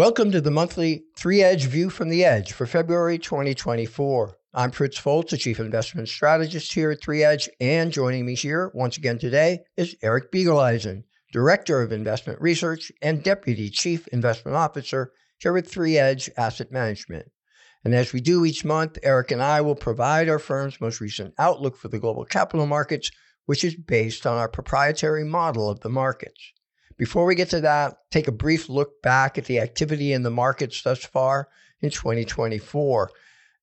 Welcome 0.00 0.32
to 0.32 0.40
the 0.40 0.50
monthly 0.50 1.04
Three 1.14 1.42
Edge 1.42 1.66
View 1.66 1.90
from 1.90 2.08
the 2.08 2.24
Edge 2.24 2.54
for 2.54 2.64
February 2.64 3.18
2024. 3.18 4.34
I'm 4.54 4.70
Fritz 4.70 4.96
Folts, 4.96 5.30
the 5.32 5.36
Chief 5.36 5.60
Investment 5.60 6.08
Strategist 6.08 6.72
here 6.72 6.90
at 6.90 7.02
Three 7.02 7.22
Edge, 7.22 7.50
and 7.60 7.92
joining 7.92 8.24
me 8.24 8.34
here 8.34 8.70
once 8.72 8.96
again 8.96 9.18
today 9.18 9.58
is 9.76 9.96
Eric 10.02 10.32
Biegeleisen, 10.32 11.02
Director 11.34 11.82
of 11.82 11.92
Investment 11.92 12.40
Research 12.40 12.90
and 13.02 13.22
Deputy 13.22 13.68
Chief 13.68 14.08
Investment 14.08 14.56
Officer 14.56 15.12
here 15.38 15.54
at 15.58 15.66
Three 15.66 15.98
Edge 15.98 16.30
Asset 16.34 16.72
Management. 16.72 17.26
And 17.84 17.94
as 17.94 18.14
we 18.14 18.22
do 18.22 18.46
each 18.46 18.64
month, 18.64 18.96
Eric 19.02 19.32
and 19.32 19.42
I 19.42 19.60
will 19.60 19.74
provide 19.74 20.30
our 20.30 20.38
firm's 20.38 20.80
most 20.80 21.02
recent 21.02 21.34
outlook 21.38 21.76
for 21.76 21.88
the 21.88 21.98
global 21.98 22.24
capital 22.24 22.64
markets, 22.64 23.10
which 23.44 23.64
is 23.64 23.76
based 23.76 24.26
on 24.26 24.38
our 24.38 24.48
proprietary 24.48 25.24
model 25.24 25.68
of 25.68 25.80
the 25.80 25.90
markets. 25.90 26.54
Before 27.00 27.24
we 27.24 27.34
get 27.34 27.48
to 27.48 27.62
that, 27.62 27.96
take 28.10 28.28
a 28.28 28.32
brief 28.32 28.68
look 28.68 29.00
back 29.00 29.38
at 29.38 29.46
the 29.46 29.58
activity 29.58 30.12
in 30.12 30.22
the 30.22 30.30
markets 30.30 30.82
thus 30.82 31.02
far 31.02 31.48
in 31.80 31.88
2024. 31.88 33.10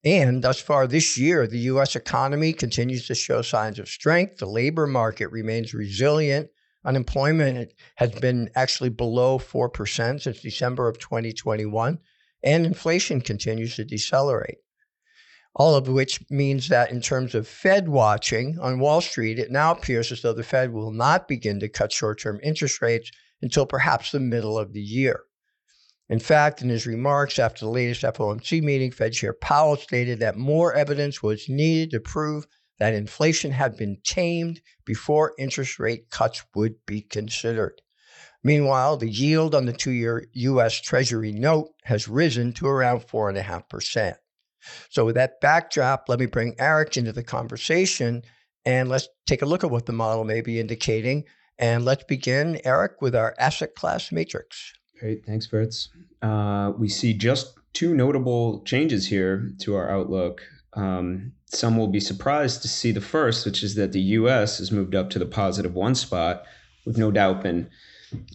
And 0.03 0.43
thus 0.43 0.59
far 0.59 0.87
this 0.87 1.19
year, 1.19 1.45
the 1.45 1.59
US 1.59 1.95
economy 1.95 2.51
continues 2.51 3.05
to 3.05 3.13
show 3.13 3.43
signs 3.43 3.77
of 3.77 3.89
strength. 3.89 4.39
The 4.39 4.47
labor 4.47 4.87
market 4.87 5.27
remains 5.27 5.75
resilient. 5.75 6.49
Unemployment 6.83 7.73
has 7.97 8.09
been 8.09 8.49
actually 8.55 8.89
below 8.89 9.37
4% 9.37 10.19
since 10.19 10.41
December 10.41 10.87
of 10.87 10.97
2021, 10.97 11.99
and 12.41 12.65
inflation 12.65 13.21
continues 13.21 13.75
to 13.75 13.85
decelerate. 13.85 14.57
All 15.53 15.75
of 15.75 15.87
which 15.87 16.23
means 16.31 16.69
that 16.69 16.89
in 16.89 17.01
terms 17.01 17.35
of 17.35 17.47
Fed 17.47 17.87
watching 17.87 18.57
on 18.59 18.79
Wall 18.79 18.99
Street, 18.99 19.37
it 19.37 19.51
now 19.51 19.73
appears 19.73 20.11
as 20.11 20.23
though 20.23 20.33
the 20.33 20.41
Fed 20.41 20.73
will 20.73 20.91
not 20.91 21.27
begin 21.27 21.59
to 21.59 21.69
cut 21.69 21.91
short 21.91 22.19
term 22.19 22.39
interest 22.41 22.81
rates 22.81 23.11
until 23.41 23.65
perhaps 23.65 24.11
the 24.11 24.19
middle 24.19 24.57
of 24.57 24.73
the 24.73 24.81
year. 24.81 25.21
In 26.09 26.19
fact, 26.19 26.61
in 26.61 26.69
his 26.69 26.87
remarks 26.87 27.37
after 27.37 27.65
the 27.65 27.71
latest 27.71 28.03
FOMC 28.03 28.61
meeting, 28.61 28.91
Fed 28.91 29.13
Chair 29.13 29.33
Powell 29.33 29.75
stated 29.75 30.19
that 30.19 30.37
more 30.37 30.73
evidence 30.73 31.21
was 31.21 31.49
needed 31.49 31.91
to 31.91 31.99
prove 31.99 32.47
that 32.79 32.93
inflation 32.93 33.51
had 33.51 33.75
been 33.75 33.97
tamed 34.03 34.61
before 34.85 35.33
interest 35.37 35.79
rate 35.79 36.09
cuts 36.09 36.43
would 36.55 36.75
be 36.85 37.01
considered. 37.01 37.81
Meanwhile, 38.43 38.97
the 38.97 39.09
yield 39.09 39.53
on 39.55 39.65
the 39.65 39.73
two 39.73 39.91
year 39.91 40.25
U.S. 40.31 40.79
Treasury 40.79 41.33
note 41.33 41.69
has 41.83 42.07
risen 42.07 42.53
to 42.53 42.67
around 42.67 43.01
4.5%. 43.01 44.15
So, 44.89 45.05
with 45.05 45.15
that 45.15 45.41
backdrop, 45.41 46.05
let 46.07 46.19
me 46.19 46.25
bring 46.27 46.55
Eric 46.59 46.97
into 46.97 47.11
the 47.11 47.23
conversation 47.23 48.23
and 48.65 48.89
let's 48.89 49.07
take 49.25 49.41
a 49.41 49.45
look 49.45 49.63
at 49.63 49.71
what 49.71 49.85
the 49.85 49.93
model 49.93 50.23
may 50.23 50.41
be 50.41 50.59
indicating 50.59 51.25
and 51.59 51.85
let's 51.85 52.03
begin, 52.03 52.59
Eric, 52.63 53.01
with 53.01 53.15
our 53.15 53.35
asset 53.39 53.75
class 53.75 54.11
matrix. 54.11 54.73
Great. 54.99 55.25
Thanks, 55.25 55.45
Fritz. 55.45 55.89
Uh, 56.21 56.73
we 56.77 56.89
see 56.89 57.13
just 57.13 57.57
two 57.73 57.93
notable 57.93 58.63
changes 58.63 59.07
here 59.07 59.51
to 59.59 59.75
our 59.75 59.89
outlook. 59.89 60.41
Um, 60.73 61.33
some 61.45 61.77
will 61.77 61.87
be 61.87 61.99
surprised 61.99 62.61
to 62.63 62.67
see 62.67 62.91
the 62.91 63.01
first, 63.01 63.45
which 63.45 63.63
is 63.63 63.75
that 63.75 63.91
the 63.91 64.01
US 64.01 64.57
has 64.57 64.71
moved 64.71 64.95
up 64.95 65.09
to 65.11 65.19
the 65.19 65.25
positive 65.25 65.73
one 65.73 65.95
spot. 65.95 66.43
We've 66.85 66.97
no 66.97 67.11
doubt 67.11 67.43
been 67.43 67.69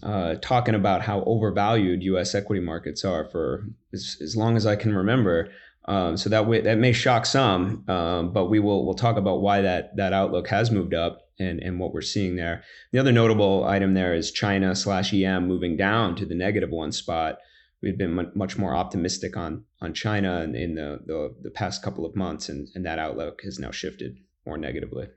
uh, 0.01 0.35
talking 0.41 0.75
about 0.75 1.01
how 1.01 1.23
overvalued 1.25 2.03
US 2.03 2.35
equity 2.35 2.61
markets 2.61 3.03
are 3.03 3.25
for 3.25 3.65
as, 3.91 4.17
as 4.21 4.35
long 4.35 4.55
as 4.55 4.65
I 4.65 4.75
can 4.75 4.95
remember. 4.95 5.49
Um, 5.85 6.15
so 6.15 6.29
that 6.29 6.47
way, 6.47 6.61
that 6.61 6.77
may 6.77 6.93
shock 6.93 7.25
some, 7.25 7.83
um, 7.89 8.31
but 8.31 8.45
we 8.45 8.59
will 8.59 8.85
we'll 8.85 8.95
talk 8.95 9.17
about 9.17 9.41
why 9.41 9.61
that 9.61 9.95
that 9.97 10.13
outlook 10.13 10.47
has 10.47 10.71
moved 10.71 10.93
up 10.93 11.23
and, 11.39 11.59
and 11.59 11.79
what 11.79 11.93
we're 11.93 12.01
seeing 12.01 12.35
there. 12.35 12.63
The 12.91 12.99
other 12.99 13.11
notable 13.11 13.65
item 13.65 13.93
there 13.93 14.13
is 14.13 14.31
China 14.31 14.75
slash 14.75 15.13
EM 15.13 15.47
moving 15.47 15.75
down 15.75 16.15
to 16.15 16.25
the 16.25 16.35
negative 16.35 16.69
one 16.69 16.91
spot. 16.91 17.39
We've 17.81 17.97
been 17.97 18.31
much 18.33 18.57
more 18.57 18.75
optimistic 18.75 19.35
on 19.35 19.65
on 19.81 19.93
China 19.93 20.41
in, 20.41 20.55
in 20.55 20.75
the, 20.75 20.99
the, 21.05 21.35
the 21.41 21.51
past 21.51 21.83
couple 21.83 22.05
of 22.05 22.15
months, 22.15 22.47
and, 22.47 22.69
and 22.75 22.85
that 22.85 22.99
outlook 22.99 23.41
has 23.43 23.59
now 23.59 23.71
shifted 23.71 24.17
more 24.45 24.57
negatively. 24.57 25.07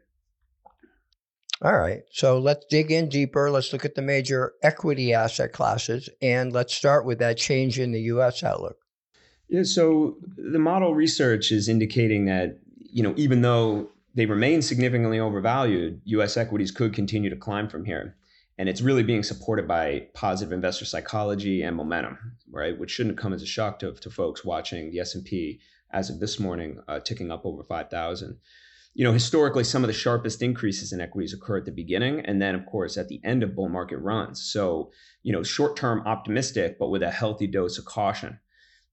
All 1.63 1.77
right, 1.77 2.03
so 2.11 2.39
let's 2.39 2.67
dig 2.69 2.91
in 2.91 3.09
deeper. 3.09 3.51
Let's 3.51 3.73
look 3.73 3.85
at 3.85 3.95
the 3.95 4.03
major 4.03 4.55
equity 4.63 5.15
asset 5.15 5.53
classes, 5.53 6.11
and 6.21 6.53
let's 6.53 6.75
start 6.75 7.07
with 7.07 7.21
that 7.21 7.39
change 7.39 7.79
in 7.79 7.93
the 7.93 8.01
U.S. 8.03 8.43
outlook. 8.43 8.77
Yeah, 9.49 9.63
so 9.63 10.17
the 10.37 10.59
model 10.59 10.95
research 10.95 11.53
is 11.53 11.69
indicating 11.69 12.27
that 12.27 12.59
you 12.81 13.03
know 13.03 13.15
even 13.17 13.43
though 13.43 13.91
they 14.15 14.27
remain 14.27 14.63
significantly 14.63 15.21
overvalued, 15.21 16.01
US 16.07 16.37
equities 16.37 16.71
could 16.71 16.95
continue 16.95 17.31
to 17.31 17.37
climb 17.37 17.69
from 17.69 17.85
here. 17.85 18.17
And 18.59 18.69
it's 18.71 18.81
really 18.81 19.03
being 19.03 19.23
supported 19.23 19.69
by 19.69 20.07
positive 20.15 20.53
investor 20.53 20.87
psychology 20.87 21.63
and 21.63 21.77
momentum, 21.77 22.19
right? 22.51 22.77
Which 22.77 22.91
shouldn't 22.91 23.19
come 23.19 23.35
as 23.35 23.43
a 23.43 23.47
shock 23.47 23.79
to, 23.81 23.93
to 23.93 24.11
folks 24.11 24.43
watching 24.43 24.91
the 24.91 25.01
S&P 25.01 25.61
as 25.91 26.09
of 26.09 26.21
this 26.21 26.41
morning, 26.41 26.81
uh, 26.89 27.01
ticking 27.01 27.31
up 27.31 27.45
over 27.45 27.63
5,000. 27.63 28.39
You 28.95 29.05
know, 29.05 29.13
historically, 29.13 29.63
some 29.63 29.85
of 29.85 29.89
the 29.89 29.93
sharpest 29.93 30.41
increases 30.41 30.91
in 30.91 31.03
equities 31.03 31.35
occur 31.35 31.59
at 31.59 31.67
the 31.67 31.71
beginning, 31.71 32.21
and 32.21 32.41
then, 32.41 32.55
of 32.55 32.65
course, 32.65 32.97
at 32.97 33.09
the 33.09 33.21
end 33.23 33.43
of 33.43 33.55
bull 33.55 33.69
market 33.69 33.99
runs. 33.99 34.43
So, 34.43 34.91
you 35.23 35.35
know, 35.35 35.43
short-term 35.43 36.01
optimistic, 36.07 36.79
but 36.79 36.89
with 36.89 37.03
a 37.03 37.11
healthy 37.11 37.47
dose 37.47 37.77
of 37.77 37.85
caution. 37.85 38.41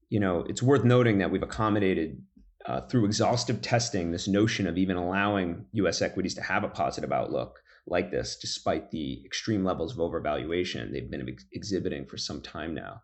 You 0.08 0.20
know, 0.20 0.44
it's 0.48 0.62
worth 0.62 0.84
noting 0.84 1.18
that 1.18 1.30
we've 1.30 1.42
accommodated 1.42 2.22
uh, 2.66 2.80
through 2.82 3.04
exhaustive 3.04 3.60
testing 3.60 4.10
this 4.10 4.26
notion 4.26 4.66
of 4.66 4.78
even 4.78 4.96
allowing 4.96 5.66
US 5.72 6.00
equities 6.00 6.34
to 6.34 6.42
have 6.42 6.64
a 6.64 6.68
positive 6.68 7.12
outlook 7.12 7.60
like 7.86 8.10
this, 8.10 8.36
despite 8.36 8.90
the 8.90 9.22
extreme 9.24 9.64
levels 9.64 9.92
of 9.92 9.98
overvaluation 9.98 10.90
they've 10.90 11.10
been 11.10 11.28
ex- 11.28 11.44
exhibiting 11.52 12.06
for 12.06 12.16
some 12.16 12.40
time 12.40 12.74
now. 12.74 13.02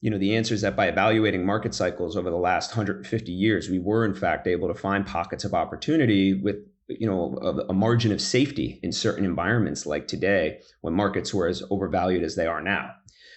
You 0.00 0.10
know, 0.10 0.16
the 0.16 0.34
answer 0.34 0.54
is 0.54 0.62
that 0.62 0.76
by 0.76 0.88
evaluating 0.88 1.44
market 1.44 1.74
cycles 1.74 2.16
over 2.16 2.30
the 2.30 2.36
last 2.36 2.70
150 2.70 3.30
years, 3.30 3.68
we 3.68 3.78
were 3.78 4.06
in 4.06 4.14
fact 4.14 4.46
able 4.46 4.68
to 4.68 4.74
find 4.74 5.06
pockets 5.06 5.44
of 5.44 5.52
opportunity 5.52 6.32
with 6.32 6.56
you 6.98 7.06
know 7.06 7.38
a, 7.42 7.70
a 7.70 7.72
margin 7.72 8.12
of 8.12 8.20
safety 8.20 8.80
in 8.82 8.92
certain 8.92 9.24
environments 9.24 9.86
like 9.86 10.08
today 10.08 10.60
when 10.80 10.94
markets 10.94 11.32
were 11.32 11.46
as 11.46 11.62
overvalued 11.70 12.22
as 12.22 12.36
they 12.36 12.46
are 12.46 12.60
now 12.60 12.90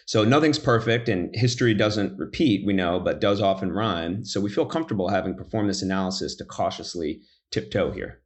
so 0.06 0.24
nothing's 0.24 0.60
perfect 0.60 1.08
and 1.08 1.34
history 1.34 1.74
doesn't 1.74 2.18
repeat, 2.18 2.66
we 2.66 2.74
know, 2.74 3.00
but 3.00 3.22
does 3.22 3.42
often 3.42 3.72
rhyme. 3.72 4.26
So 4.26 4.42
we 4.42 4.50
feel 4.50 4.66
comfortable 4.66 5.10
having 5.10 5.36
performed 5.36 5.70
this 5.70 5.82
analysis 5.82 6.36
to 6.36 6.46
cautiously 6.46 7.22
tiptoe 7.52 7.92
here. 7.92 8.22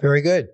Very 0.00 0.22
good. 0.22 0.48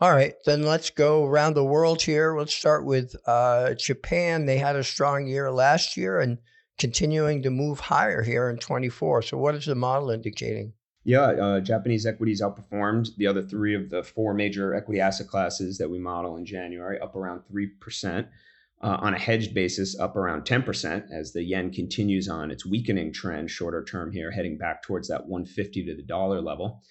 All 0.00 0.12
right, 0.12 0.34
then 0.44 0.64
let's 0.64 0.90
go 0.90 1.24
around 1.24 1.54
the 1.54 1.64
world 1.64 2.02
here. 2.02 2.36
Let's 2.36 2.54
start 2.54 2.84
with 2.84 3.14
uh, 3.26 3.74
Japan. 3.74 4.44
They 4.44 4.58
had 4.58 4.76
a 4.76 4.84
strong 4.84 5.26
year 5.26 5.50
last 5.50 5.96
year 5.96 6.20
and 6.20 6.38
continuing 6.78 7.42
to 7.42 7.50
move 7.50 7.80
higher 7.80 8.22
here 8.22 8.50
in 8.50 8.58
24. 8.58 9.22
So, 9.22 9.38
what 9.38 9.54
is 9.54 9.66
the 9.66 9.74
model 9.74 10.10
indicating? 10.10 10.74
Yeah, 11.04 11.20
uh, 11.20 11.60
Japanese 11.60 12.06
equities 12.06 12.40
outperformed 12.40 13.14
the 13.16 13.26
other 13.26 13.42
three 13.42 13.74
of 13.74 13.90
the 13.90 14.02
four 14.02 14.32
major 14.32 14.74
equity 14.74 15.00
asset 15.00 15.26
classes 15.28 15.76
that 15.76 15.90
we 15.90 15.98
model 15.98 16.36
in 16.36 16.46
January, 16.46 16.98
up 16.98 17.14
around 17.14 17.42
3% 17.52 18.26
uh, 18.82 18.98
on 19.00 19.14
a 19.14 19.18
hedged 19.18 19.54
basis 19.54 19.98
up 19.98 20.16
around 20.16 20.42
10% 20.42 21.10
as 21.12 21.32
the 21.32 21.42
yen 21.42 21.70
continues 21.70 22.28
on 22.28 22.50
its 22.50 22.64
weakening 22.64 23.12
trend 23.12 23.50
shorter 23.50 23.84
term 23.84 24.12
here, 24.12 24.30
heading 24.30 24.56
back 24.56 24.82
towards 24.82 25.08
that 25.08 25.26
150 25.26 25.84
to 25.84 25.94
the 25.94 26.02
dollar 26.02 26.40
level. 26.40 26.82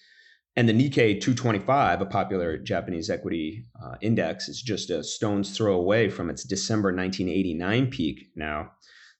And 0.55 0.69
the 0.69 0.73
Nikkei 0.73 1.19
225, 1.19 2.01
a 2.01 2.05
popular 2.05 2.59
Japanese 2.59 3.09
equity 3.09 3.65
uh, 3.83 3.95
index, 4.01 4.47
is 4.47 4.61
just 4.61 4.91
a 4.91 5.03
stone's 5.03 5.57
throw 5.57 5.73
away 5.73 6.09
from 6.09 6.29
its 6.29 6.43
December 6.43 6.89
1989 6.89 7.87
peak 7.87 8.29
now. 8.35 8.71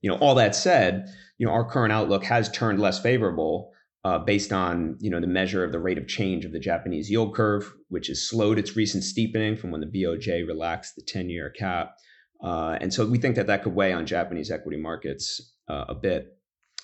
You 0.01 0.11
know, 0.11 0.17
all 0.17 0.35
that 0.35 0.55
said, 0.55 1.07
you 1.39 1.47
know, 1.47 1.53
our 1.53 1.65
current 1.67 1.91
outlook 1.91 2.23
has 2.25 2.51
turned 2.51 2.79
less 2.79 2.99
favorable 2.99 3.72
uh, 4.03 4.19
based 4.19 4.51
on 4.51 4.97
you 4.99 5.09
know 5.09 5.19
the 5.19 5.27
measure 5.27 5.63
of 5.63 5.71
the 5.71 5.79
rate 5.79 5.97
of 5.97 6.07
change 6.07 6.45
of 6.45 6.51
the 6.51 6.59
Japanese 6.59 7.09
yield 7.09 7.35
curve, 7.35 7.73
which 7.89 8.07
has 8.07 8.21
slowed 8.21 8.59
its 8.59 8.75
recent 8.75 9.03
steepening 9.03 9.55
from 9.55 9.71
when 9.71 9.81
the 9.81 9.87
BOJ 9.87 10.47
relaxed 10.47 10.95
the 10.95 11.01
10-year 11.01 11.49
cap 11.49 11.95
uh, 12.43 12.77
and 12.81 12.93
so 12.93 13.05
we 13.05 13.17
think 13.17 13.35
that 13.37 13.47
that 13.47 13.63
could 13.63 13.73
weigh 13.73 13.93
on 13.93 14.05
Japanese 14.05 14.51
equity 14.51 14.77
markets 14.77 15.53
uh, 15.69 15.85
a 15.87 15.95
bit. 15.95 16.37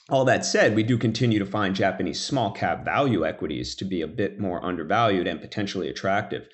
All 0.10 0.26
that 0.26 0.46
said, 0.46 0.76
we 0.76 0.84
do 0.84 0.98
continue 0.98 1.38
to 1.38 1.46
find 1.46 1.76
Japanese 1.76 2.20
small 2.20 2.52
cap 2.52 2.84
value 2.86 3.26
equities 3.26 3.76
to 3.76 3.86
be 3.86 4.02
a 4.02 4.08
bit 4.08 4.40
more 4.40 4.66
undervalued 4.66 5.28
and 5.28 5.42
potentially 5.42 5.90
attractive. 5.90 6.48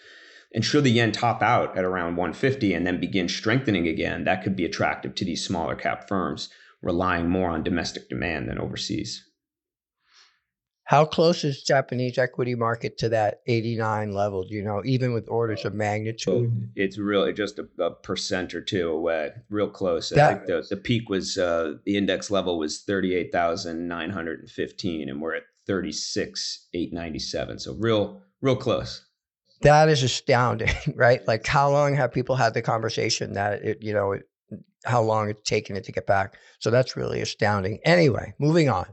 And 0.53 0.65
should 0.65 0.83
the 0.83 0.89
yen 0.89 1.11
top 1.11 1.41
out 1.41 1.77
at 1.77 1.85
around 1.85 2.15
150 2.15 2.73
and 2.73 2.85
then 2.85 2.99
begin 2.99 3.29
strengthening 3.29 3.87
again, 3.87 4.23
that 4.23 4.43
could 4.43 4.55
be 4.55 4.65
attractive 4.65 5.15
to 5.15 5.25
these 5.25 5.45
smaller 5.45 5.75
cap 5.75 6.07
firms, 6.07 6.49
relying 6.81 7.29
more 7.29 7.51
on 7.51 7.63
domestic 7.63 8.09
demand 8.09 8.49
than 8.49 8.59
overseas. 8.59 9.23
How 10.85 11.03
close 11.03 11.43
is 11.43 11.61
Japanese 11.63 12.17
equity 12.19 12.53
market 12.53 12.99
to 12.99 13.09
that 13.09 13.41
89 13.47 14.11
level? 14.11 14.43
Do 14.43 14.53
you 14.53 14.61
know, 14.61 14.83
even 14.85 15.13
with 15.13 15.27
orders 15.27 15.65
of 15.65 15.73
magnitude? 15.73 16.69
It's 16.75 16.99
really 16.99 17.33
just 17.33 17.57
a, 17.57 17.67
a 17.79 17.89
percent 17.89 18.53
or 18.53 18.61
two 18.61 18.89
away, 18.89 19.31
real 19.49 19.67
close. 19.67 20.09
That, 20.09 20.19
I 20.19 20.35
think 20.35 20.45
the, 20.45 20.63
the 20.69 20.77
peak 20.77 21.09
was, 21.09 21.39
uh, 21.39 21.77
the 21.85 21.97
index 21.97 22.29
level 22.29 22.59
was 22.59 22.83
38,915, 22.83 25.09
and 25.09 25.19
we're 25.19 25.33
at 25.35 25.45
36,897. 25.65 27.59
So 27.59 27.73
real, 27.79 28.21
real 28.41 28.55
close. 28.55 29.03
That 29.61 29.89
is 29.89 30.03
astounding, 30.03 30.69
right? 30.95 31.27
Like, 31.27 31.47
how 31.47 31.71
long 31.71 31.95
have 31.95 32.13
people 32.13 32.35
had 32.35 32.53
the 32.53 32.61
conversation 32.61 33.33
that 33.33 33.63
it, 33.63 33.81
you 33.81 33.91
know, 33.91 34.11
it, 34.11 34.29
how 34.85 35.01
long 35.01 35.31
it's 35.31 35.49
taken 35.49 35.75
it 35.75 35.83
to 35.85 35.91
get 35.91 36.05
back. 36.05 36.35
So 36.59 36.69
that's 36.69 36.95
really 36.95 37.21
astounding. 37.21 37.79
Anyway, 37.85 38.35
moving 38.37 38.69
on. 38.69 38.85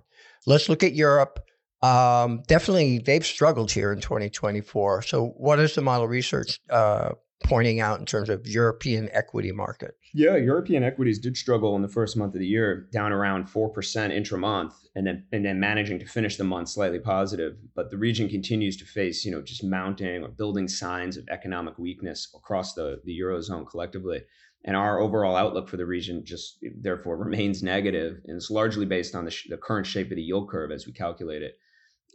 Let's 0.47 0.71
look 0.71 0.83
at 0.83 0.95
Europe. 0.95 1.39
Um, 1.83 2.43
definitely, 2.47 2.99
they've 2.99 3.27
struggled 3.27 3.71
here 3.71 3.93
in 3.93 4.01
2024. 4.01 5.03
So, 5.03 5.35
what 5.37 5.59
is 5.59 5.75
the 5.75 5.83
model 5.83 6.07
research 6.07 6.61
uh, 6.71 7.11
pointing 7.43 7.81
out 7.81 7.99
in 7.99 8.07
terms 8.07 8.29
of 8.29 8.47
European 8.47 9.09
equity 9.13 9.51
markets? 9.51 9.97
Yeah, 10.15 10.37
European 10.37 10.85
equities 10.85 11.19
did 11.19 11.37
struggle 11.37 11.75
in 11.75 11.83
the 11.83 11.89
first 11.89 12.17
month 12.17 12.35
of 12.35 12.41
the 12.41 12.47
year, 12.47 12.89
down 12.93 13.13
around 13.13 13.49
4% 13.49 14.11
intra-month 14.11 14.75
and 14.95 15.07
then 15.07 15.25
and 15.33 15.45
then 15.45 15.59
managing 15.59 15.99
to 15.99 16.07
finish 16.07 16.37
the 16.37 16.45
month 16.45 16.69
slightly 16.69 16.99
positive, 17.01 17.57
but 17.75 17.91
the 17.91 17.97
region 17.97 18.29
continues 18.29 18.77
to 18.77 18.85
face, 18.85 19.25
you 19.25 19.33
know, 19.33 19.43
just 19.43 19.65
mounting 19.65 20.23
or 20.23 20.29
building 20.29 20.69
signs 20.69 21.17
of 21.17 21.27
economic 21.31 21.79
weakness 21.79 22.29
across 22.37 22.75
the 22.75 23.01
the 23.05 23.19
eurozone 23.19 23.67
collectively. 23.69 24.23
And 24.65 24.77
our 24.77 25.01
overall 25.01 25.35
outlook 25.35 25.69
for 25.69 25.77
the 25.77 25.87
region 25.87 26.25
just 26.25 26.59
therefore 26.81 27.17
remains 27.17 27.65
negative, 27.65 28.21
and 28.27 28.37
it's 28.37 28.51
largely 28.51 28.87
based 28.87 29.17
on 29.17 29.25
the, 29.25 29.31
sh- 29.33 29.49
the 29.49 29.57
current 29.57 29.87
shape 29.87 30.13
of 30.13 30.17
the 30.17 30.23
yield 30.23 30.49
curve 30.49 30.71
as 30.71 30.87
we 30.87 30.93
calculate 30.93 31.43
it 31.43 31.57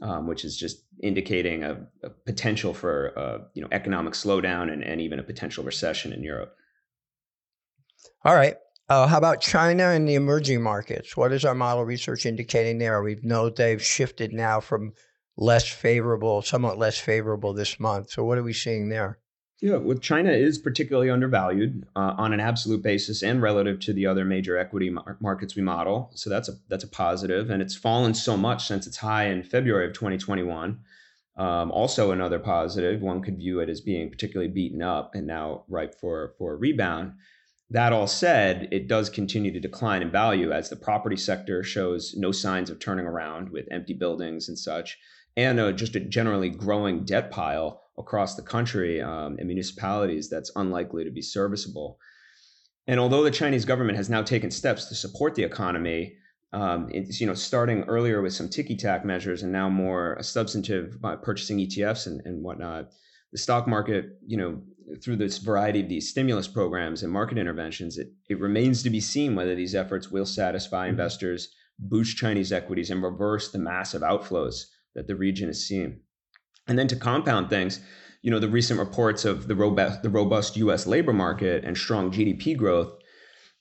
um, 0.01 0.27
which 0.27 0.45
is 0.45 0.57
just 0.57 0.83
indicating 1.01 1.63
a, 1.63 1.87
a 2.03 2.09
potential 2.09 2.73
for 2.73 3.07
a, 3.07 3.45
you 3.53 3.61
know 3.61 3.67
economic 3.71 4.13
slowdown 4.13 4.71
and, 4.71 4.83
and 4.83 5.01
even 5.01 5.19
a 5.19 5.23
potential 5.23 5.63
recession 5.63 6.13
in 6.13 6.23
Europe. 6.23 6.55
All 8.23 8.35
right. 8.35 8.55
Uh, 8.89 9.05
how 9.05 9.17
about 9.17 9.41
China 9.41 9.89
and 9.89 10.07
the 10.07 10.15
emerging 10.15 10.61
markets? 10.61 11.17
What 11.17 11.33
is 11.33 11.43
our 11.43 11.55
model 11.55 11.83
research 11.83 12.25
indicating 12.25 12.77
there? 12.77 13.01
We 13.03 13.19
know 13.21 13.49
they've 13.49 13.83
shifted 13.83 14.31
now 14.31 14.61
from 14.61 14.93
less 15.35 15.67
favorable, 15.67 16.41
somewhat 16.41 16.77
less 16.77 16.97
favorable 16.97 17.53
this 17.53 17.79
month. 17.79 18.11
So 18.11 18.23
what 18.23 18.37
are 18.37 18.43
we 18.43 18.53
seeing 18.53 18.89
there? 18.89 19.19
Yeah, 19.59 19.77
well, 19.77 19.97
China 19.97 20.31
is 20.31 20.59
particularly 20.59 21.09
undervalued 21.09 21.87
uh, 21.95 22.13
on 22.15 22.31
an 22.31 22.39
absolute 22.39 22.83
basis 22.83 23.23
and 23.23 23.41
relative 23.41 23.79
to 23.81 23.93
the 23.93 24.05
other 24.05 24.23
major 24.23 24.55
equity 24.55 24.91
mar- 24.91 25.17
markets 25.19 25.55
we 25.55 25.63
model. 25.63 26.11
So 26.13 26.29
that's 26.29 26.47
a 26.47 26.53
that's 26.67 26.83
a 26.83 26.87
positive, 26.87 27.49
and 27.49 27.61
it's 27.61 27.75
fallen 27.75 28.13
so 28.13 28.37
much 28.37 28.67
since 28.67 28.85
its 28.85 28.97
high 28.97 29.25
in 29.25 29.41
February 29.41 29.87
of 29.87 29.93
2021. 29.93 30.79
Um, 31.37 31.71
also, 31.71 32.11
another 32.11 32.37
positive, 32.37 33.01
one 33.01 33.21
could 33.21 33.37
view 33.37 33.59
it 33.59 33.69
as 33.69 33.81
being 33.81 34.11
particularly 34.11 34.51
beaten 34.51 34.83
up 34.83 35.15
and 35.15 35.25
now 35.25 35.63
ripe 35.67 35.95
for 35.99 36.35
for 36.37 36.53
a 36.53 36.57
rebound. 36.57 37.13
That 37.71 37.93
all 37.93 38.07
said, 38.07 38.69
it 38.71 38.87
does 38.87 39.09
continue 39.09 39.51
to 39.51 39.59
decline 39.59 40.03
in 40.03 40.11
value 40.11 40.51
as 40.51 40.69
the 40.69 40.75
property 40.75 41.17
sector 41.17 41.63
shows 41.63 42.13
no 42.15 42.31
signs 42.31 42.69
of 42.69 42.79
turning 42.79 43.07
around 43.07 43.49
with 43.49 43.67
empty 43.71 43.93
buildings 43.93 44.49
and 44.49 44.57
such, 44.57 44.99
and 45.35 45.59
uh, 45.59 45.71
just 45.71 45.95
a 45.95 45.99
generally 45.99 46.49
growing 46.51 47.05
debt 47.05 47.31
pile 47.31 47.86
across 47.97 48.35
the 48.35 48.41
country 48.41 49.01
um, 49.01 49.37
and 49.39 49.47
municipalities 49.47 50.29
that's 50.29 50.51
unlikely 50.55 51.03
to 51.03 51.11
be 51.11 51.21
serviceable. 51.21 51.97
And 52.87 52.99
although 52.99 53.23
the 53.23 53.31
Chinese 53.31 53.65
government 53.65 53.97
has 53.97 54.09
now 54.09 54.21
taken 54.21 54.51
steps 54.51 54.85
to 54.85 54.95
support 54.95 55.35
the 55.35 55.43
economy, 55.43 56.15
um, 56.53 56.87
it's 56.91 57.19
you 57.19 57.27
know 57.27 57.33
starting 57.33 57.83
earlier 57.83 58.21
with 58.21 58.33
some 58.33 58.47
ticky 58.47 58.77
tack 58.77 59.03
measures 59.03 59.43
and 59.43 59.51
now 59.51 59.69
more 59.69 60.17
substantive 60.21 61.01
by 61.01 61.15
purchasing 61.15 61.57
ETFs 61.57 62.07
and, 62.07 62.21
and 62.25 62.43
whatnot. 62.43 62.89
The 63.33 63.37
stock 63.37 63.67
market, 63.67 64.17
you 64.25 64.37
know, 64.37 64.61
through 65.03 65.17
this 65.17 65.37
variety 65.37 65.81
of 65.81 65.89
these 65.89 66.09
stimulus 66.09 66.47
programs 66.47 67.03
and 67.03 67.11
market 67.11 67.37
interventions, 67.37 67.97
it, 67.97 68.07
it 68.29 68.39
remains 68.39 68.83
to 68.83 68.89
be 68.89 69.01
seen 69.01 69.35
whether 69.35 69.53
these 69.53 69.75
efforts 69.75 70.09
will 70.09 70.25
satisfy 70.25 70.87
investors, 70.87 71.49
boost 71.77 72.15
Chinese 72.15 72.53
equities, 72.53 72.89
and 72.89 73.03
reverse 73.03 73.51
the 73.51 73.59
massive 73.59 74.01
outflows 74.01 74.63
that 74.95 75.07
the 75.07 75.15
region 75.15 75.49
is 75.49 75.67
seeing. 75.67 75.99
And 76.67 76.77
then 76.77 76.87
to 76.89 76.95
compound 76.95 77.49
things, 77.49 77.79
you 78.21 78.31
know, 78.31 78.39
the 78.39 78.49
recent 78.49 78.79
reports 78.79 79.25
of 79.25 79.47
the 79.47 79.55
robust, 79.55 80.03
the 80.03 80.09
robust 80.09 80.57
U.S. 80.57 80.85
labor 80.85 81.13
market 81.13 81.63
and 81.63 81.77
strong 81.77 82.11
GDP 82.11 82.57
growth, 82.57 82.91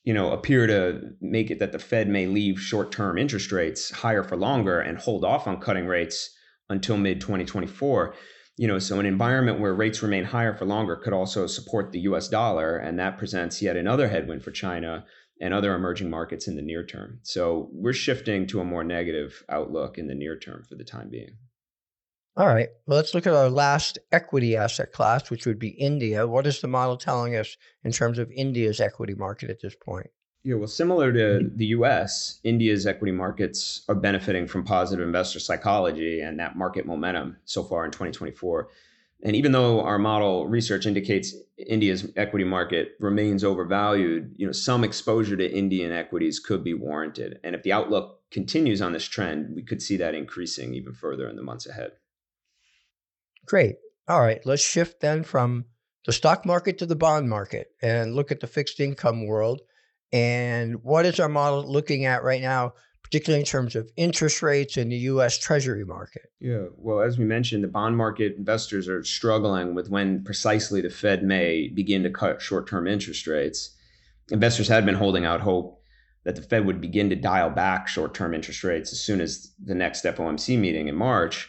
you 0.03 0.15
know, 0.15 0.33
appear 0.33 0.67
to 0.67 1.01
make 1.21 1.51
it 1.51 1.59
that 1.59 1.73
the 1.73 1.79
Fed 1.79 2.09
may 2.09 2.27
leave 2.27 2.61
short-term 2.61 3.19
interest 3.19 3.53
rates 3.53 3.91
higher 3.91 4.23
for 4.23 4.37
longer 4.37 4.81
and 4.81 4.99
hold 4.99 5.25
off 5.25 5.47
on 5.47 5.61
cutting 5.61 5.87
rates 5.87 6.31
until 6.69 6.97
mid 6.97 7.21
2024. 7.21 8.15
You 8.57 8.67
know, 8.67 8.79
so 8.79 8.99
an 8.99 9.07
environment 9.07 9.61
where 9.61 9.75
rates 9.75 10.03
remain 10.03 10.25
higher 10.25 10.55
for 10.55 10.65
longer 10.65 10.97
could 10.97 11.13
also 11.13 11.47
support 11.47 11.93
the 11.93 12.01
U.S. 12.01 12.29
dollar, 12.29 12.77
and 12.77 12.99
that 12.99 13.19
presents 13.19 13.61
yet 13.61 13.77
another 13.77 14.09
headwind 14.09 14.43
for 14.43 14.51
China 14.51 15.05
and 15.41 15.53
other 15.53 15.75
emerging 15.75 16.09
markets 16.09 16.49
in 16.49 16.57
the 16.57 16.63
near 16.63 16.85
term. 16.85 17.21
So 17.23 17.69
we're 17.73 17.93
shifting 17.93 18.47
to 18.47 18.61
a 18.61 18.65
more 18.65 18.85
negative 18.85 19.45
outlook 19.51 19.99
in 19.99 20.07
the 20.07 20.15
near 20.15 20.39
term 20.39 20.65
for 20.67 20.75
the 20.77 20.85
time 20.85 21.11
being. 21.11 21.37
All 22.39 22.47
right. 22.47 22.69
Well, 22.87 22.97
let's 22.97 23.15
look 23.15 23.27
at 23.27 23.33
our 23.33 23.49
last 23.49 23.99
equity 24.13 24.57
asset 24.57 24.93
class, 24.93 25.31
which 25.31 25.47
would 25.47 25.59
be 25.59 25.69
India. 25.69 26.27
What 26.27 26.47
is 26.47 26.61
the 26.61 26.69
model 26.69 26.99
telling 26.99 27.35
us 27.35 27.57
in 27.83 27.93
terms 27.93 28.19
of 28.19 28.31
India's 28.31 28.79
equity 28.79 29.15
market 29.15 29.49
at 29.49 29.63
this 29.63 29.75
point? 29.75 30.11
Yeah, 30.45 30.57
well, 30.57 30.69
similar 30.69 31.13
to 31.15 31.19
mm-hmm. 31.19 31.57
the 31.57 31.67
US, 31.67 32.39
India's 32.45 32.87
equity 32.87 33.11
markets 33.11 33.83
are 33.89 33.95
benefiting 33.95 34.47
from 34.47 34.65
positive 34.65 35.07
investor 35.07 35.41
psychology 35.41 36.21
and 36.21 36.39
that 36.39 36.57
market 36.57 36.85
momentum 36.85 37.39
so 37.47 37.65
far 37.65 37.87
in 37.87 37.91
2024. 37.91 38.69
And 39.23 39.35
even 39.35 39.53
though 39.53 39.81
our 39.81 39.99
model 39.99 40.47
research 40.47 40.85
indicates 40.85 41.35
India's 41.57 42.13
equity 42.17 42.45
market 42.45 42.97
remains 43.01 43.45
overvalued, 43.45 44.35
you 44.37 44.45
know, 44.45 44.53
some 44.53 44.85
exposure 44.85 45.39
to 45.39 45.51
Indian 45.51 45.91
equities 45.91 46.39
could 46.39 46.63
be 46.63 46.75
warranted. 46.75 47.41
And 47.43 47.55
if 47.55 47.63
the 47.63 47.73
outlook 47.73 48.21
continues 48.31 48.83
on 48.83 48.93
this 48.93 49.07
trend, 49.07 49.57
we 49.57 49.63
could 49.63 49.81
see 49.81 49.97
that 49.97 50.15
increasing 50.15 50.75
even 50.75 50.93
further 50.93 51.31
in 51.31 51.37
the 51.37 51.43
months 51.43 51.67
ahead. 51.67 51.93
Great. 53.47 53.77
All 54.09 54.21
right. 54.21 54.45
Let's 54.45 54.63
shift 54.63 55.01
then 55.01 55.25
from 55.25 55.65
the 56.05 56.13
stock 56.13 56.47
market 56.47 56.79
to 56.79 56.87
the 56.87 56.97
bond 56.97 57.29
market 57.29 57.69
and 57.83 58.15
look 58.15 58.31
at 58.31 58.41
the 58.41 58.47
fixed 58.47 58.81
income 58.81 59.27
world. 59.27 59.61
And 60.13 60.83
what 60.83 61.05
is 61.05 61.19
our 61.19 61.29
model 61.29 61.71
looking 61.71 62.05
at 62.05 62.23
right 62.23 62.41
now, 62.41 62.75
particularly 63.03 63.41
in 63.41 63.47
terms 63.47 63.75
of 63.75 63.91
interest 63.97 64.43
rates 64.43 64.77
in 64.77 64.89
the 64.89 64.97
US 64.97 65.37
Treasury 65.39 65.85
market? 65.85 66.31
Yeah. 66.41 66.67
Well, 66.77 67.01
as 67.01 67.19
we 67.19 67.25
mentioned, 67.25 67.65
the 67.65 67.69
bond 67.69 67.97
market 67.97 68.37
investors 68.37 68.89
are 68.89 69.03
struggling 69.03 69.75
with 69.75 69.91
when 69.91 70.23
precisely 70.25 70.81
the 70.81 70.91
Fed 70.91 71.25
may 71.25 71.69
begin 71.69 72.03
to 72.05 72.11
cut 72.11 72.41
short 72.41 72.69
term 72.69 72.87
interest 72.87 73.27
rates. 73.27 73.71
Investors 74.31 74.69
had 74.69 74.87
been 74.87 74.95
holding 74.95 75.25
out 75.25 75.41
hope 75.41 75.83
that 76.25 76.35
the 76.35 76.43
Fed 76.43 76.67
would 76.67 76.81
begin 76.81 77.09
to 77.11 77.17
dial 77.17 77.51
back 77.51 77.87
short 77.87 78.15
term 78.15 78.35
interest 78.35 78.65
rates 78.65 78.93
as 78.93 79.01
soon 79.01 79.21
as 79.21 79.53
the 79.65 79.75
next 79.75 80.05
FOMC 80.05 80.59
meeting 80.59 80.89
in 80.89 80.95
March. 80.95 81.49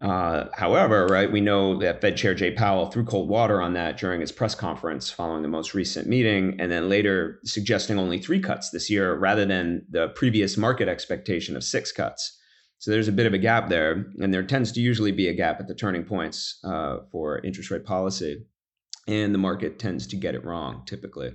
Uh, 0.00 0.44
however, 0.52 1.06
right, 1.06 1.32
we 1.32 1.40
know 1.40 1.78
that 1.78 2.02
Fed 2.02 2.18
Chair 2.18 2.34
Jay 2.34 2.50
Powell 2.50 2.90
threw 2.90 3.04
cold 3.04 3.30
water 3.30 3.62
on 3.62 3.72
that 3.74 3.96
during 3.96 4.20
his 4.20 4.30
press 4.30 4.54
conference 4.54 5.10
following 5.10 5.40
the 5.40 5.48
most 5.48 5.72
recent 5.72 6.06
meeting, 6.06 6.56
and 6.60 6.70
then 6.70 6.90
later 6.90 7.40
suggesting 7.44 7.98
only 7.98 8.18
three 8.18 8.40
cuts 8.40 8.70
this 8.70 8.90
year 8.90 9.14
rather 9.14 9.46
than 9.46 9.86
the 9.88 10.08
previous 10.08 10.58
market 10.58 10.86
expectation 10.86 11.56
of 11.56 11.64
six 11.64 11.92
cuts. 11.92 12.38
So 12.78 12.90
there's 12.90 13.08
a 13.08 13.12
bit 13.12 13.26
of 13.26 13.32
a 13.32 13.38
gap 13.38 13.70
there, 13.70 14.12
and 14.20 14.34
there 14.34 14.42
tends 14.42 14.70
to 14.72 14.80
usually 14.80 15.12
be 15.12 15.28
a 15.28 15.34
gap 15.34 15.60
at 15.60 15.66
the 15.66 15.74
turning 15.74 16.04
points 16.04 16.58
uh, 16.62 16.98
for 17.10 17.38
interest 17.38 17.70
rate 17.70 17.86
policy, 17.86 18.44
and 19.08 19.34
the 19.34 19.38
market 19.38 19.78
tends 19.78 20.06
to 20.08 20.16
get 20.16 20.34
it 20.34 20.44
wrong 20.44 20.82
typically. 20.84 21.32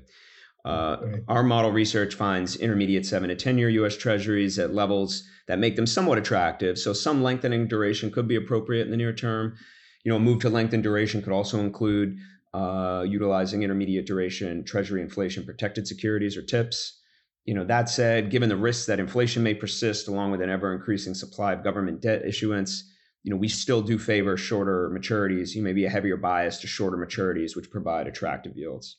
Uh, 0.63 0.97
right. 1.01 1.23
Our 1.27 1.43
model 1.43 1.71
research 1.71 2.13
finds 2.13 2.55
intermediate 2.55 3.05
seven 3.05 3.29
to 3.29 3.35
10 3.35 3.57
year 3.57 3.69
US 3.69 3.97
Treasuries 3.97 4.59
at 4.59 4.73
levels 4.73 5.23
that 5.47 5.59
make 5.59 5.75
them 5.75 5.87
somewhat 5.87 6.17
attractive. 6.17 6.77
So 6.77 6.93
some 6.93 7.23
lengthening 7.23 7.67
duration 7.67 8.11
could 8.11 8.27
be 8.27 8.35
appropriate 8.35 8.85
in 8.85 8.91
the 8.91 8.97
near 8.97 9.13
term. 9.13 9.55
You 10.03 10.11
know, 10.11 10.17
a 10.17 10.19
move 10.19 10.41
to 10.41 10.49
lengthen 10.49 10.81
duration 10.81 11.21
could 11.21 11.33
also 11.33 11.59
include 11.59 12.17
uh, 12.53 13.05
utilizing 13.07 13.63
intermediate 13.63 14.05
duration 14.05 14.63
Treasury 14.63 15.01
inflation 15.01 15.45
protected 15.45 15.87
securities 15.87 16.37
or 16.37 16.41
TIPS. 16.41 16.99
You 17.45 17.55
know, 17.55 17.63
that 17.65 17.89
said, 17.89 18.29
given 18.29 18.49
the 18.49 18.55
risks 18.55 18.85
that 18.85 18.99
inflation 18.99 19.41
may 19.41 19.55
persist 19.55 20.07
along 20.07 20.31
with 20.31 20.41
an 20.41 20.49
ever 20.49 20.73
increasing 20.73 21.15
supply 21.15 21.53
of 21.53 21.63
government 21.63 22.01
debt 22.01 22.23
issuance, 22.23 22.83
you 23.23 23.31
know, 23.31 23.37
we 23.37 23.47
still 23.47 23.81
do 23.81 23.97
favor 23.97 24.37
shorter 24.37 24.91
maturities. 24.95 25.55
You 25.55 25.63
may 25.63 25.73
be 25.73 25.85
a 25.85 25.89
heavier 25.89 26.17
bias 26.17 26.59
to 26.59 26.67
shorter 26.67 26.97
maturities, 26.97 27.55
which 27.55 27.71
provide 27.71 28.07
attractive 28.07 28.55
yields. 28.55 28.97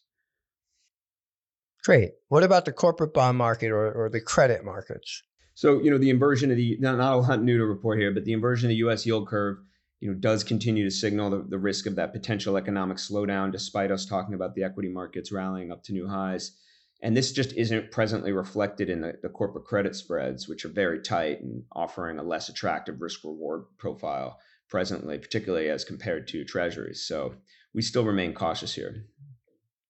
Great. 1.84 2.12
What 2.28 2.44
about 2.44 2.64
the 2.64 2.72
corporate 2.72 3.12
bond 3.12 3.36
market 3.38 3.70
or, 3.70 3.92
or 3.92 4.08
the 4.08 4.20
credit 4.20 4.64
markets? 4.64 5.22
So, 5.54 5.82
you 5.82 5.90
know, 5.90 5.98
the 5.98 6.10
inversion 6.10 6.50
of 6.50 6.56
the, 6.56 6.76
not, 6.80 6.96
not 6.96 7.14
a 7.14 7.16
lot 7.16 7.42
new 7.42 7.58
to 7.58 7.66
report 7.66 7.98
here, 7.98 8.12
but 8.12 8.24
the 8.24 8.32
inversion 8.32 8.66
of 8.66 8.70
the 8.70 8.88
US 8.88 9.04
yield 9.04 9.28
curve, 9.28 9.58
you 10.00 10.10
know, 10.10 10.16
does 10.18 10.44
continue 10.44 10.84
to 10.84 10.90
signal 10.90 11.30
the, 11.30 11.44
the 11.48 11.58
risk 11.58 11.86
of 11.86 11.96
that 11.96 12.12
potential 12.12 12.56
economic 12.56 12.96
slowdown, 12.96 13.52
despite 13.52 13.90
us 13.90 14.06
talking 14.06 14.34
about 14.34 14.54
the 14.54 14.62
equity 14.62 14.88
markets 14.88 15.32
rallying 15.32 15.72
up 15.72 15.82
to 15.84 15.92
new 15.92 16.08
highs. 16.08 16.56
And 17.02 17.16
this 17.16 17.32
just 17.32 17.52
isn't 17.54 17.90
presently 17.90 18.30
reflected 18.30 18.88
in 18.88 19.00
the, 19.00 19.14
the 19.20 19.28
corporate 19.28 19.64
credit 19.64 19.96
spreads, 19.96 20.48
which 20.48 20.64
are 20.64 20.68
very 20.68 21.00
tight 21.00 21.40
and 21.40 21.64
offering 21.72 22.18
a 22.18 22.22
less 22.22 22.48
attractive 22.48 23.02
risk 23.02 23.24
reward 23.24 23.64
profile 23.76 24.38
presently, 24.68 25.18
particularly 25.18 25.68
as 25.68 25.84
compared 25.84 26.28
to 26.28 26.44
treasuries. 26.44 27.04
So 27.04 27.34
we 27.74 27.82
still 27.82 28.04
remain 28.04 28.34
cautious 28.34 28.74
here. 28.74 29.04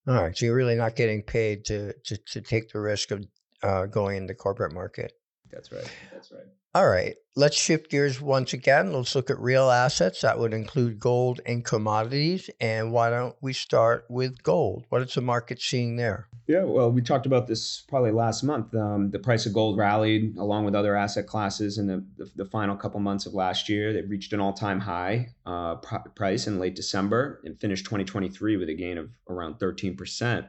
All 0.06 0.14
right. 0.14 0.36
So 0.36 0.46
you're 0.46 0.56
really 0.56 0.74
not 0.74 0.96
getting 0.96 1.22
paid 1.22 1.64
to 1.66 1.92
to, 1.92 2.16
to 2.16 2.40
take 2.40 2.70
the 2.70 2.80
risk 2.80 3.10
of 3.10 3.26
uh, 3.62 3.86
going 3.86 4.16
in 4.16 4.26
the 4.26 4.34
corporate 4.34 4.72
market. 4.72 5.12
That's 5.52 5.70
right. 5.70 5.90
That's 6.12 6.32
right. 6.32 6.46
All 6.74 6.88
right. 6.88 7.16
Let's 7.36 7.58
shift 7.58 7.90
gears 7.90 8.20
once 8.20 8.54
again. 8.54 8.92
Let's 8.92 9.14
look 9.14 9.28
at 9.28 9.38
real 9.38 9.70
assets. 9.70 10.22
That 10.22 10.38
would 10.38 10.54
include 10.54 10.98
gold 10.98 11.40
and 11.44 11.62
commodities. 11.62 12.48
And 12.60 12.92
why 12.92 13.10
don't 13.10 13.36
we 13.42 13.52
start 13.52 14.06
with 14.08 14.42
gold? 14.42 14.86
What 14.88 15.02
is 15.02 15.12
the 15.12 15.20
market 15.20 15.60
seeing 15.60 15.96
there? 15.96 16.28
Yeah, 16.46 16.64
well, 16.64 16.90
we 16.90 17.02
talked 17.02 17.26
about 17.26 17.46
this 17.46 17.82
probably 17.88 18.10
last 18.10 18.42
month. 18.42 18.74
Um, 18.74 19.10
the 19.10 19.18
price 19.18 19.44
of 19.44 19.52
gold 19.52 19.76
rallied 19.76 20.36
along 20.38 20.64
with 20.64 20.74
other 20.74 20.96
asset 20.96 21.26
classes 21.26 21.76
in 21.76 21.86
the, 21.86 22.04
the, 22.16 22.30
the 22.36 22.44
final 22.46 22.74
couple 22.74 23.00
months 23.00 23.26
of 23.26 23.34
last 23.34 23.68
year. 23.68 23.92
They 23.92 24.02
reached 24.02 24.32
an 24.32 24.40
all 24.40 24.54
time 24.54 24.80
high 24.80 25.28
uh, 25.44 25.76
pr- 25.76 26.08
price 26.14 26.46
in 26.46 26.58
late 26.58 26.74
December 26.74 27.42
and 27.44 27.60
finished 27.60 27.84
2023 27.84 28.56
with 28.56 28.70
a 28.70 28.74
gain 28.74 28.96
of 28.96 29.10
around 29.28 29.58
13%. 29.58 30.48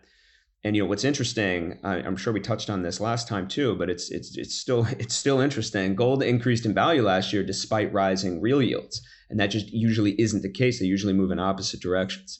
And 0.64 0.76
you 0.76 0.84
know 0.84 0.88
what's 0.88 1.04
interesting? 1.04 1.78
I, 1.84 1.96
I'm 1.96 2.16
sure 2.16 2.32
we 2.32 2.40
touched 2.40 2.70
on 2.70 2.84
this 2.84 3.02
last 3.02 3.28
time 3.28 3.48
too, 3.48 3.76
but 3.76 3.90
it's 3.90 4.10
it's 4.10 4.38
it's 4.38 4.56
still 4.56 4.88
it's 5.00 5.16
still 5.16 5.42
interesting. 5.42 5.96
Gold 5.96 6.24
increased 6.24 6.66
in 6.66 6.74
value 6.74 7.04
last 7.04 7.34
year 7.34 7.44
despite 7.44 7.94
rising 7.94 8.42
real 8.42 8.62
yields, 8.62 9.02
and 9.30 9.40
that 9.40 9.48
just 9.48 9.68
usually 9.70 10.20
isn't 10.20 10.42
the 10.42 10.52
case. 10.52 10.80
They 10.80 10.86
usually 10.86 11.14
move 11.14 11.32
in 11.32 11.40
opposite 11.40 11.82
directions. 11.82 12.40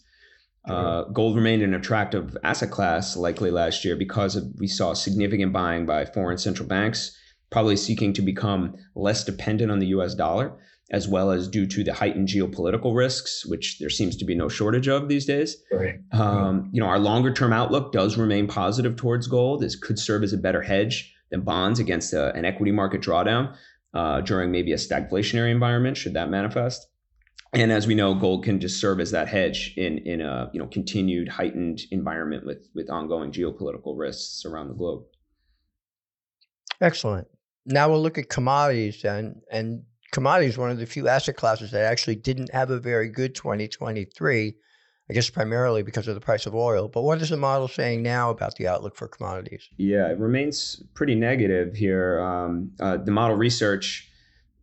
Uh, 0.66 1.04
gold 1.12 1.36
remained 1.36 1.62
an 1.62 1.74
attractive 1.74 2.38
asset 2.42 2.72
class 2.72 3.18
likely 3.18 3.52
last 3.52 3.84
year 3.84 3.98
because 3.98 4.38
of, 4.38 4.46
we 4.58 4.68
saw 4.68 4.94
significant 4.94 5.52
buying 5.52 5.86
by 5.86 6.06
foreign 6.06 6.38
central 6.38 6.66
banks, 6.66 7.18
probably 7.52 7.76
seeking 7.76 8.14
to 8.14 8.22
become 8.22 8.74
less 8.96 9.26
dependent 9.26 9.70
on 9.70 9.80
the 9.80 9.88
U.S. 9.88 10.16
dollar 10.16 10.58
as 10.92 11.08
well 11.08 11.32
as 11.32 11.48
due 11.48 11.66
to 11.66 11.84
the 11.84 11.94
heightened 11.94 12.28
geopolitical 12.28 12.96
risks, 12.96 13.46
which 13.46 13.80
there 13.80 13.90
seems 13.90 14.18
to 14.18 14.26
be 14.26 14.36
no 14.36 14.50
shortage 14.50 14.88
of 14.88 15.08
these 15.08 15.26
days. 15.26 15.58
Right. 15.72 15.96
Um, 16.12 16.70
you 16.74 16.82
know, 16.82 16.88
our 16.88 17.00
longer 17.00 17.34
term 17.34 17.54
outlook 17.54 17.92
does 17.92 18.18
remain 18.18 18.48
positive 18.48 18.96
towards 18.96 19.28
gold. 19.28 19.62
This 19.62 19.76
could 19.76 19.98
serve 19.98 20.24
as 20.24 20.34
a 20.34 20.38
better 20.38 20.62
hedge 20.62 21.14
than 21.32 21.42
bonds 21.42 21.80
against 21.80 22.14
a, 22.14 22.34
an 22.36 22.46
equity 22.46 22.72
market 22.72 23.02
drawdown 23.02 23.56
uh, 23.94 24.22
during 24.22 24.52
maybe 24.52 24.74
a 24.74 24.78
stagflationary 24.78 25.52
environment, 25.52 25.98
should 25.98 26.14
that 26.14 26.30
manifest. 26.30 26.88
And 27.54 27.72
as 27.72 27.86
we 27.86 27.94
know, 27.94 28.16
gold 28.16 28.44
can 28.44 28.60
just 28.60 28.82
serve 28.82 29.00
as 29.00 29.12
that 29.12 29.28
hedge 29.28 29.76
in 29.78 30.00
in 30.00 30.22
a 30.22 30.50
you 30.54 30.60
know 30.60 30.68
continued 30.68 31.30
heightened 31.30 31.82
environment 31.92 32.46
with 32.46 32.68
with 32.74 32.90
ongoing 32.90 33.32
geopolitical 33.32 33.98
risks 33.98 34.44
around 34.46 34.70
the 34.70 34.74
globe. 34.74 35.04
Excellent. 36.82 37.28
Now 37.66 37.90
we'll 37.90 38.02
look 38.02 38.18
at 38.18 38.28
commodities 38.28 39.06
and 39.06 39.42
and 39.52 39.84
commodities 40.14 40.58
one 40.58 40.70
of 40.70 40.78
the 40.78 40.86
few 40.86 41.10
asset 41.10 41.36
classes 41.36 41.72
that 41.72 41.84
actually 41.84 42.16
didn't 42.16 42.54
have 42.54 42.70
a 42.70 42.80
very 42.80 43.10
good 43.10 43.36
2023. 43.36 44.56
I 45.10 45.14
guess 45.14 45.30
primarily 45.30 45.84
because 45.84 46.08
of 46.08 46.16
the 46.16 46.22
price 46.22 46.46
of 46.46 46.56
oil. 46.56 46.88
But 46.88 47.02
what 47.02 47.22
is 47.22 47.30
the 47.30 47.36
model 47.36 47.68
saying 47.68 48.04
now 48.04 48.30
about 48.30 48.56
the 48.56 48.70
outlook 48.70 48.96
for 48.96 49.10
commodities? 49.10 49.68
Yeah, 49.76 50.10
it 50.10 50.18
remains 50.18 50.82
pretty 50.94 51.14
negative 51.14 51.76
here. 51.76 52.22
Um, 52.22 52.72
uh, 52.80 52.98
the 52.98 53.12
model 53.12 53.36
research, 53.36 54.10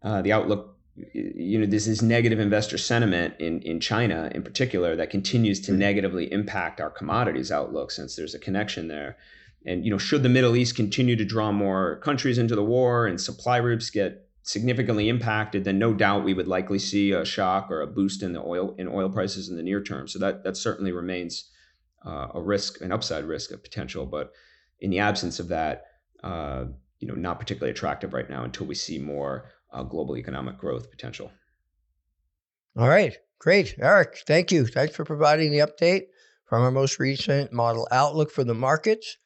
uh, 0.03 0.23
the 0.23 0.33
outlook, 0.33 0.79
you 1.13 1.59
know, 1.59 1.67
this 1.67 1.87
is 1.87 2.01
negative 2.01 2.41
investor 2.41 2.79
sentiment 2.79 3.35
in, 3.39 3.61
in 3.63 3.81
China 3.81 4.31
in 4.35 4.43
particular 4.43 4.97
that 4.97 5.11
continues 5.11 5.61
to 5.61 5.73
mm-hmm. 5.73 5.81
negatively 5.81 6.33
impact 6.33 6.81
our 6.81 6.91
commodities 6.91 7.53
outlook 7.53 7.91
since 7.91 8.17
there's 8.17 8.35
a 8.35 8.39
connection 8.39 8.89
there. 8.89 9.19
And, 9.67 9.85
you 9.85 9.91
know, 9.91 9.99
should 9.99 10.23
the 10.23 10.31
Middle 10.31 10.57
East 10.57 10.75
continue 10.75 11.17
to 11.17 11.25
draw 11.25 11.53
more 11.53 11.97
countries 11.97 12.39
into 12.39 12.57
the 12.57 12.65
war 12.65 13.07
and 13.07 13.21
supply 13.21 13.59
routes 13.59 13.91
get 13.91 14.30
significantly 14.43 15.09
impacted, 15.09 15.65
then 15.65 15.79
no 15.79 15.93
doubt 15.93 16.25
we 16.25 16.35
would 16.35 16.49
likely 16.49 16.79
see 16.79 17.13
a 17.13 17.25
shock 17.25 17.71
or 17.71 17.83
a 17.83 17.87
boost 17.87 18.23
in 18.23 18.33
the 18.33 18.43
oil 18.43 18.75
in 18.79 18.89
oil 18.89 19.11
prices 19.11 19.49
in 19.49 19.57
the 19.57 19.63
near 19.63 19.83
term. 19.83 20.09
So 20.09 20.19
that 20.19 20.45
that 20.45 20.57
certainly 20.57 20.93
remains 20.93 21.51
uh, 22.05 22.29
a 22.35 22.41
risk, 22.41 22.81
an 22.81 22.93
upside 22.93 23.25
risk, 23.25 23.51
of 23.51 23.63
potential. 23.63 24.07
But 24.07 24.33
in 24.81 24.91
the 24.91 25.01
absence 25.01 25.39
of 25.39 25.49
that, 25.49 25.85
uh, 26.23 26.65
you 26.99 27.09
know, 27.09 27.15
not 27.15 27.39
particularly 27.39 27.73
attractive 27.73 28.13
right 28.15 28.29
now 28.29 28.45
until 28.45 28.67
we 28.67 28.75
see 28.75 28.99
more 28.99 29.51
uh, 29.73 29.83
global 29.83 30.17
economic 30.17 30.59
growth 30.59 30.91
potential. 30.91 31.31
All 32.77 32.89
right, 32.89 33.17
great, 33.39 33.75
Eric. 33.81 34.23
Thank 34.27 34.53
you. 34.53 34.67
Thanks 34.67 34.95
for 34.95 35.05
providing 35.05 35.51
the 35.51 35.59
update 35.59 36.07
from 36.47 36.63
our 36.63 36.71
most 36.71 36.99
recent 36.99 37.53
model 37.53 37.87
outlook 37.91 38.31
for 38.31 38.45
the 38.45 38.55
markets. 38.55 39.17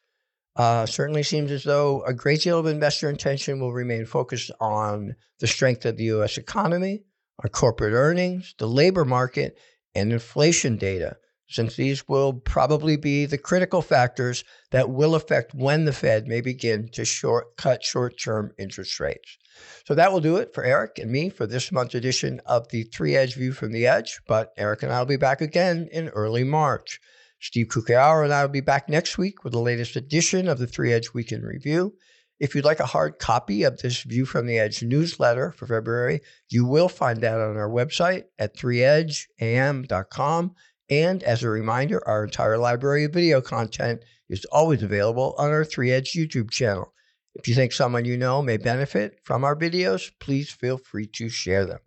Uh, 0.55 0.85
certainly 0.85 1.23
seems 1.23 1.51
as 1.51 1.63
though 1.63 2.01
a 2.03 2.13
great 2.13 2.41
deal 2.41 2.57
of 2.57 2.65
investor 2.65 3.09
attention 3.09 3.59
will 3.59 3.73
remain 3.73 4.05
focused 4.05 4.51
on 4.61 5.15
the 5.39 5.47
strength 5.47 5.85
of 5.85 5.97
the 5.97 6.05
U.S. 6.05 6.37
economy, 6.37 7.03
on 7.43 7.49
corporate 7.49 7.93
earnings, 7.93 8.55
the 8.57 8.67
labor 8.67 9.03
market, 9.03 9.57
and 9.93 10.13
inflation 10.13 10.77
data, 10.77 11.17
since 11.47 11.75
these 11.75 12.07
will 12.07 12.33
probably 12.33 12.95
be 12.95 13.25
the 13.25 13.37
critical 13.37 13.81
factors 13.81 14.45
that 14.71 14.89
will 14.89 15.13
affect 15.13 15.53
when 15.53 15.85
the 15.85 15.93
Fed 15.93 16.27
may 16.27 16.39
begin 16.39 16.87
to 16.93 17.03
short, 17.03 17.57
cut 17.57 17.83
short 17.83 18.15
term 18.17 18.51
interest 18.57 18.99
rates. 18.99 19.37
So 19.85 19.93
that 19.95 20.11
will 20.11 20.21
do 20.21 20.37
it 20.37 20.53
for 20.53 20.63
Eric 20.63 20.99
and 20.99 21.11
me 21.11 21.29
for 21.29 21.45
this 21.45 21.71
month's 21.71 21.95
edition 21.95 22.41
of 22.45 22.69
the 22.69 22.83
Three 22.83 23.15
Edge 23.15 23.35
View 23.35 23.51
from 23.51 23.71
the 23.71 23.87
Edge. 23.87 24.19
But 24.27 24.53
Eric 24.57 24.83
and 24.83 24.91
I 24.91 24.99
will 24.99 25.05
be 25.05 25.17
back 25.17 25.41
again 25.41 25.87
in 25.91 26.09
early 26.09 26.43
March. 26.43 26.99
Steve 27.39 27.67
Cucchiaro 27.67 28.23
and 28.23 28.33
I 28.33 28.41
will 28.43 28.49
be 28.51 28.61
back 28.61 28.89
next 28.89 29.17
week 29.17 29.43
with 29.43 29.53
the 29.53 29.59
latest 29.59 29.95
edition 29.95 30.47
of 30.47 30.57
the 30.57 30.67
Three 30.67 30.93
Edge 30.93 31.13
Weekend 31.13 31.43
Review. 31.43 31.93
If 32.39 32.53
you'd 32.53 32.65
like 32.65 32.81
a 32.81 32.85
hard 32.85 33.17
copy 33.19 33.63
of 33.63 33.77
this 33.77 34.03
View 34.03 34.25
from 34.25 34.45
the 34.45 34.59
Edge 34.59 34.83
newsletter 34.83 35.51
for 35.51 35.67
February, 35.67 36.19
you 36.49 36.65
will 36.65 36.89
find 36.89 37.21
that 37.21 37.39
on 37.39 37.55
our 37.55 37.69
website 37.69 38.23
at 38.37 38.57
3edgeam.com. 38.57 40.55
And 40.89 41.23
as 41.23 41.43
a 41.43 41.49
reminder, 41.49 42.05
our 42.07 42.25
entire 42.25 42.57
library 42.57 43.05
of 43.05 43.13
video 43.13 43.41
content 43.41 44.03
is 44.29 44.45
always 44.45 44.83
available 44.83 45.33
on 45.37 45.51
our 45.51 45.63
3 45.63 45.91
Edge 45.91 46.11
YouTube 46.11 46.51
channel. 46.51 46.93
If 47.35 47.47
you 47.47 47.55
think 47.55 47.71
someone 47.73 48.05
you 48.05 48.17
know 48.17 48.41
may 48.41 48.57
benefit 48.57 49.19
from 49.23 49.43
our 49.43 49.55
videos, 49.55 50.11
please 50.19 50.51
feel 50.51 50.77
free 50.77 51.07
to 51.13 51.29
share 51.29 51.65
them. 51.65 51.79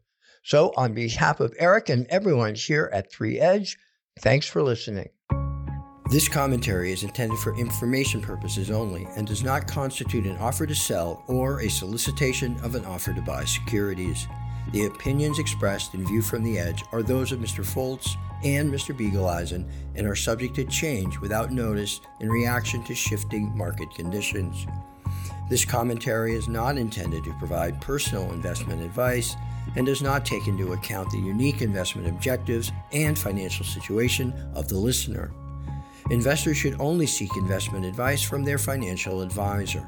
So, 0.44 0.72
on 0.76 0.94
behalf 0.94 1.40
of 1.40 1.54
Eric 1.58 1.88
and 1.88 2.06
everyone 2.08 2.54
here 2.54 2.90
at 2.92 3.12
3 3.12 3.38
Edge, 3.38 3.76
thanks 4.20 4.46
for 4.46 4.62
listening. 4.62 5.08
This 6.10 6.26
commentary 6.26 6.90
is 6.90 7.02
intended 7.02 7.38
for 7.38 7.54
information 7.54 8.22
purposes 8.22 8.70
only 8.70 9.06
and 9.14 9.26
does 9.26 9.42
not 9.42 9.68
constitute 9.68 10.24
an 10.24 10.38
offer 10.38 10.64
to 10.64 10.74
sell 10.74 11.22
or 11.26 11.60
a 11.60 11.68
solicitation 11.68 12.58
of 12.62 12.74
an 12.74 12.86
offer 12.86 13.12
to 13.12 13.20
buy 13.20 13.44
securities. 13.44 14.26
The 14.72 14.86
opinions 14.86 15.38
expressed 15.38 15.92
in 15.92 16.06
View 16.06 16.22
from 16.22 16.44
the 16.44 16.58
Edge 16.58 16.82
are 16.92 17.02
those 17.02 17.30
of 17.30 17.40
Mr. 17.40 17.62
Folts 17.62 18.16
and 18.42 18.72
Mr. 18.72 18.96
Biegeleisen 18.96 19.68
and 19.96 20.06
are 20.06 20.16
subject 20.16 20.54
to 20.54 20.64
change 20.64 21.20
without 21.20 21.52
notice 21.52 22.00
in 22.20 22.30
reaction 22.30 22.82
to 22.84 22.94
shifting 22.94 23.54
market 23.54 23.94
conditions. 23.94 24.66
This 25.50 25.66
commentary 25.66 26.34
is 26.34 26.48
not 26.48 26.78
intended 26.78 27.22
to 27.24 27.34
provide 27.34 27.82
personal 27.82 28.32
investment 28.32 28.80
advice 28.80 29.36
and 29.76 29.84
does 29.84 30.00
not 30.00 30.24
take 30.24 30.48
into 30.48 30.72
account 30.72 31.10
the 31.10 31.18
unique 31.18 31.60
investment 31.60 32.08
objectives 32.08 32.72
and 32.92 33.18
financial 33.18 33.66
situation 33.66 34.32
of 34.54 34.68
the 34.68 34.78
listener. 34.78 35.30
Investors 36.10 36.56
should 36.56 36.80
only 36.80 37.06
seek 37.06 37.36
investment 37.36 37.84
advice 37.84 38.22
from 38.22 38.42
their 38.42 38.56
financial 38.58 39.20
advisor. 39.20 39.86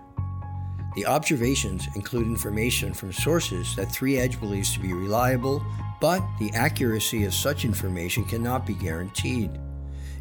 The 0.95 1.07
observations 1.07 1.89
include 1.95 2.27
information 2.27 2.93
from 2.93 3.13
sources 3.13 3.75
that 3.77 3.91
3 3.93 4.19
Edge 4.19 4.39
believes 4.39 4.75
to 4.75 4.81
be 4.81 4.93
reliable, 4.93 5.65
but 6.01 6.23
the 6.39 6.51
accuracy 6.53 7.25
of 7.25 7.33
such 7.33 7.65
information 7.65 8.25
cannot 8.25 8.67
be 8.67 8.75
guaranteed. 8.75 9.51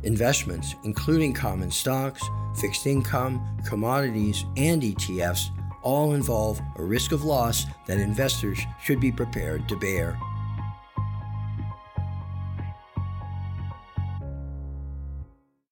Investments, 0.03 0.75
including 0.83 1.33
common 1.33 1.69
stocks, 1.69 2.21
fixed 2.55 2.87
income, 2.87 3.41
commodities, 3.65 4.45
and 4.55 4.81
ETFs, 4.81 5.49
all 5.81 6.13
involve 6.13 6.61
a 6.77 6.83
risk 6.83 7.11
of 7.11 7.25
loss 7.25 7.65
that 7.87 7.99
investors 7.99 8.59
should 8.81 9.01
be 9.01 9.11
prepared 9.11 9.67
to 9.67 9.75
bear. 9.75 10.17